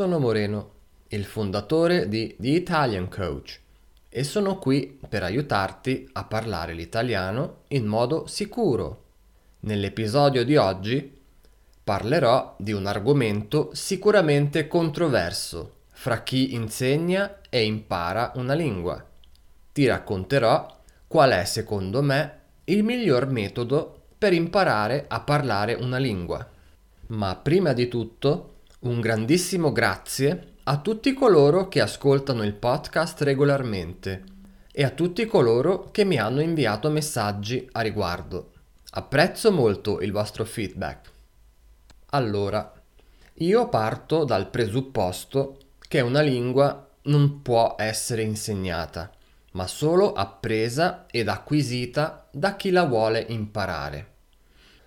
[0.00, 0.70] sono Moreno,
[1.08, 3.60] il fondatore di The Italian Coach
[4.08, 9.02] e sono qui per aiutarti a parlare l'italiano in modo sicuro.
[9.60, 11.20] Nell'episodio di oggi
[11.84, 19.04] parlerò di un argomento sicuramente controverso fra chi insegna e impara una lingua.
[19.70, 20.78] Ti racconterò
[21.08, 26.48] qual è secondo me il miglior metodo per imparare a parlare una lingua.
[27.08, 28.49] Ma prima di tutto,
[28.80, 34.24] un grandissimo grazie a tutti coloro che ascoltano il podcast regolarmente
[34.72, 38.52] e a tutti coloro che mi hanno inviato messaggi a riguardo.
[38.92, 41.10] Apprezzo molto il vostro feedback.
[42.12, 42.72] Allora,
[43.34, 49.10] io parto dal presupposto che una lingua non può essere insegnata,
[49.52, 54.08] ma solo appresa ed acquisita da chi la vuole imparare.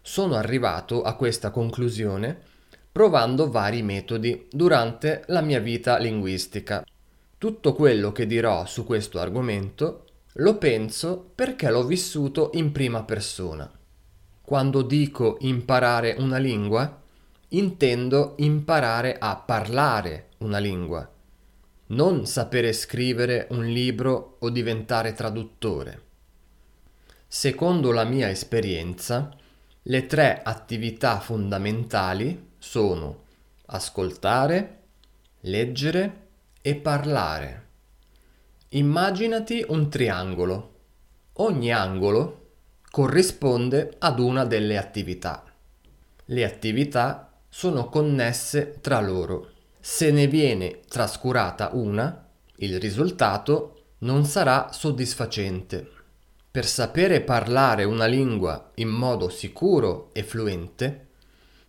[0.02, 2.52] Sono arrivato a questa conclusione
[2.94, 6.86] provando vari metodi durante la mia vita linguistica.
[7.40, 13.70] Tutto quello che dirò su questo argomento lo penso perché l'ho vissuto in prima persona.
[14.42, 17.02] Quando dico imparare una lingua,
[17.50, 21.10] intendo imparare a parlare una lingua,
[21.88, 26.02] non sapere scrivere un libro o diventare traduttore.
[27.28, 29.36] Secondo la mia esperienza,
[29.82, 33.24] le tre attività fondamentali sono
[33.66, 34.84] ascoltare,
[35.42, 36.28] leggere
[36.62, 37.68] e parlare.
[38.70, 40.72] Immaginati un triangolo.
[41.34, 42.52] Ogni angolo
[42.90, 45.44] corrisponde ad una delle attività.
[46.24, 49.52] Le attività sono connesse tra loro.
[49.82, 55.92] Se ne viene trascurata una, il risultato non sarà soddisfacente.
[56.50, 61.08] Per sapere parlare una lingua in modo sicuro e fluente,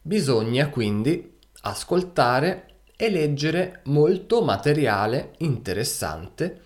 [0.07, 1.33] bisogna quindi
[1.63, 6.61] ascoltare e leggere molto materiale interessante,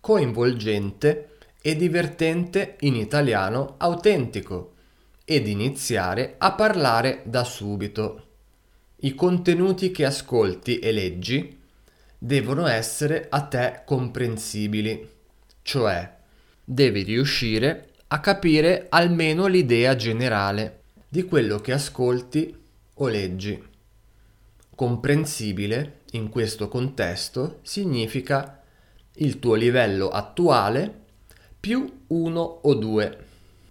[0.00, 4.72] coinvolgente e divertente in italiano autentico
[5.24, 8.26] ed iniziare a parlare da subito.
[8.96, 11.60] I contenuti che ascolti e leggi
[12.18, 15.08] devono essere a te comprensibili,
[15.62, 16.12] cioè
[16.64, 22.62] devi riuscire a capire almeno l'idea generale di quello che ascolti
[22.94, 23.62] o leggi.
[24.74, 28.60] Comprensibile in questo contesto significa
[29.14, 31.02] il tuo livello attuale
[31.58, 33.18] più uno o due.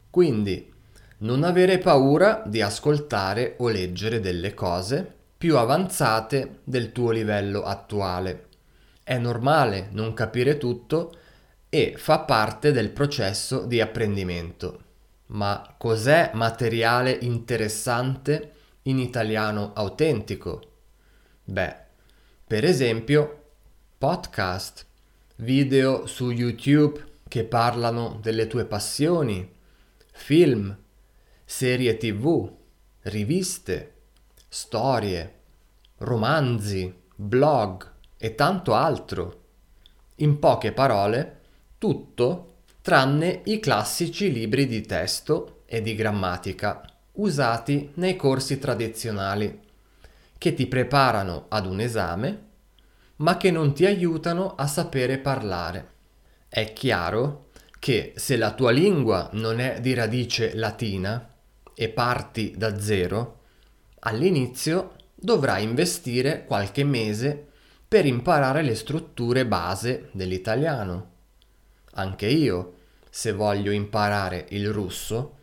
[0.09, 0.72] Quindi
[1.19, 8.47] non avere paura di ascoltare o leggere delle cose più avanzate del tuo livello attuale.
[9.03, 11.13] È normale non capire tutto
[11.67, 14.79] e fa parte del processo di apprendimento.
[15.28, 18.51] Ma cos'è materiale interessante
[18.83, 20.61] in italiano autentico?
[21.44, 21.75] Beh,
[22.45, 23.44] per esempio,
[23.97, 24.85] podcast,
[25.38, 29.49] video su YouTube che parlano delle tue passioni,
[30.11, 30.75] film,
[31.45, 32.51] serie tv,
[33.03, 33.93] riviste,
[34.47, 35.39] storie,
[35.97, 39.41] romanzi, blog e tanto altro.
[40.17, 41.41] In poche parole,
[41.77, 49.59] tutto tranne i classici libri di testo e di grammatica usati nei corsi tradizionali,
[50.38, 52.41] che ti preparano ad un esame,
[53.18, 55.91] ma che non ti aiutano a sapere parlare.
[56.47, 61.29] È chiaro che se la tua lingua non è di radice latina
[61.73, 63.41] e parti da zero,
[64.06, 67.47] All'inizio dovrai investire qualche mese
[67.88, 71.12] per imparare le strutture base dell'italiano.
[71.94, 72.73] Anche io,
[73.09, 75.38] se voglio imparare il russo,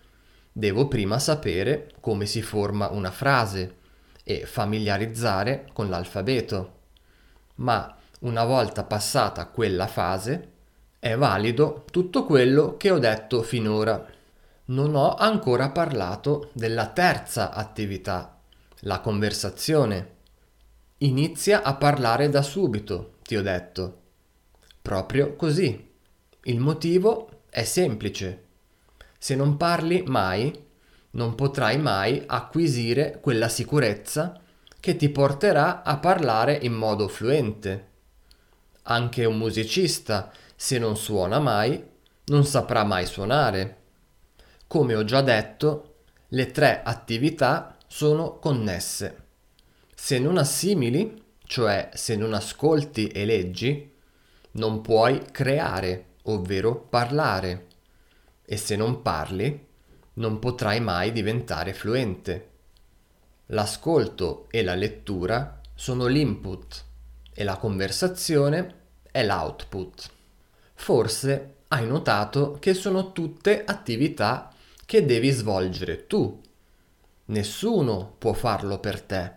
[0.53, 3.77] devo prima sapere come si forma una frase
[4.25, 6.79] e familiarizzare con l'alfabeto.
[7.57, 10.49] Ma una volta passata quella fase,
[10.99, 14.07] è valido tutto quello che ho detto finora.
[14.67, 18.35] Non ho ancora parlato della terza attività
[18.85, 20.19] la conversazione.
[20.99, 23.99] Inizia a parlare da subito, ti ho detto.
[24.81, 25.89] Proprio così.
[26.45, 28.45] Il motivo è semplice.
[29.23, 30.51] Se non parli mai,
[31.11, 34.41] non potrai mai acquisire quella sicurezza
[34.81, 37.89] che ti porterà a parlare in modo fluente.
[38.85, 41.85] Anche un musicista, se non suona mai,
[42.25, 43.77] non saprà mai suonare.
[44.67, 45.97] Come ho già detto,
[46.29, 49.25] le tre attività sono connesse.
[49.95, 53.93] Se non assimili, cioè se non ascolti e leggi,
[54.53, 57.67] non puoi creare, ovvero parlare.
[58.53, 59.65] E se non parli,
[60.15, 62.49] non potrai mai diventare fluente.
[63.47, 66.85] L'ascolto e la lettura sono l'input
[67.33, 68.75] e la conversazione
[69.13, 70.11] è l'output.
[70.75, 74.53] Forse hai notato che sono tutte attività
[74.85, 76.41] che devi svolgere tu.
[77.27, 79.33] Nessuno può farlo per te.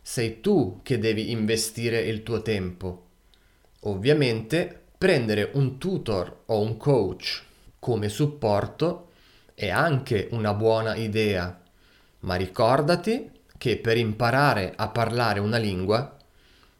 [0.00, 3.06] Sei tu che devi investire il tuo tempo.
[3.80, 7.45] Ovviamente prendere un tutor o un coach
[7.86, 9.10] come supporto
[9.54, 11.56] è anche una buona idea,
[12.20, 16.16] ma ricordati che per imparare a parlare una lingua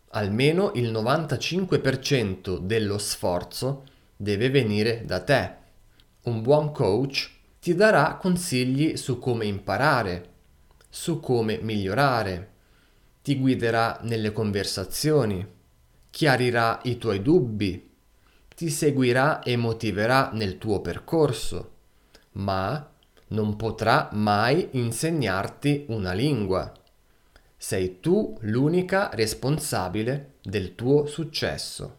[0.09, 3.85] almeno il 95% dello sforzo
[4.17, 5.55] deve venire da te.
[6.23, 7.31] Un buon coach
[7.61, 10.31] ti darà consigli su come imparare,
[10.89, 12.51] su come migliorare,
[13.23, 15.47] ti guiderà nelle conversazioni,
[16.11, 17.86] chiarirà i tuoi dubbi,
[18.57, 21.73] ti seguirà e motiverà nel tuo percorso,
[22.33, 22.91] ma
[23.29, 26.73] non potrà mai insegnarti una lingua.
[27.55, 31.99] Sei tu l'unica responsabile del tuo successo.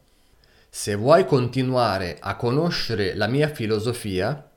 [0.68, 4.50] Se vuoi continuare a conoscere la mia filosofia,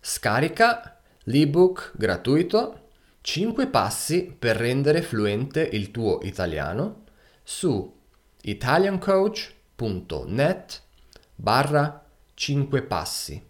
[0.00, 2.88] scarica l'ebook gratuito
[3.20, 7.04] 5 passi per rendere fluente il tuo italiano
[7.44, 7.96] su
[8.42, 10.83] italiancoach.net
[11.34, 12.04] barra
[12.34, 13.42] 5 passi.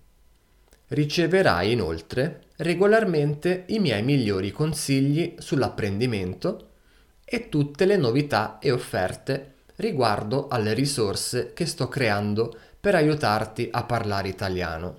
[0.88, 6.69] Riceverai inoltre regolarmente i miei migliori consigli sull'apprendimento
[7.25, 13.84] e tutte le novità e offerte riguardo alle risorse che sto creando per aiutarti a
[13.84, 14.96] parlare italiano.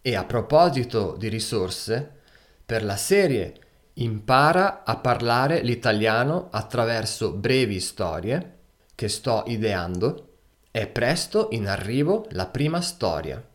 [0.00, 2.20] E a proposito di risorse,
[2.64, 3.54] per la serie
[3.96, 8.60] Impara a parlare l'italiano attraverso brevi storie
[8.94, 10.31] che sto ideando,
[10.72, 13.46] è presto in arrivo la prima storia.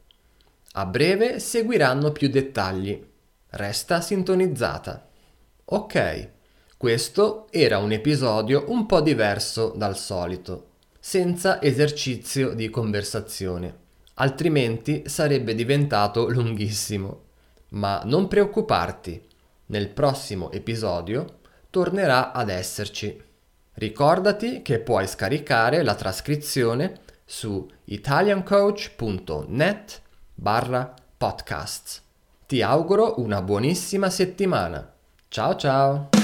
[0.73, 3.03] A breve seguiranno più dettagli.
[3.49, 5.09] Resta sintonizzata.
[5.65, 6.29] Ok.
[6.77, 13.75] Questo era un episodio un po' diverso dal solito, senza esercizio di conversazione,
[14.13, 17.23] altrimenti sarebbe diventato lunghissimo.
[17.69, 19.19] Ma non preoccuparti,
[19.67, 21.39] nel prossimo episodio
[21.71, 23.19] tornerà ad esserci.
[23.73, 30.01] Ricordati che puoi scaricare la trascrizione su italiancoach.net
[30.33, 32.01] barra podcasts.
[32.45, 34.93] Ti auguro una buonissima settimana.
[35.27, 36.16] Ciao ciao!